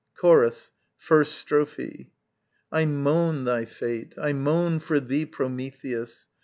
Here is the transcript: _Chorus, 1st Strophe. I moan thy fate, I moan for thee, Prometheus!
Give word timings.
_Chorus, 0.19 0.71
1st 1.07 1.27
Strophe. 1.27 2.09
I 2.71 2.85
moan 2.85 3.43
thy 3.45 3.65
fate, 3.65 4.15
I 4.19 4.33
moan 4.33 4.79
for 4.79 4.99
thee, 4.99 5.27
Prometheus! 5.27 6.27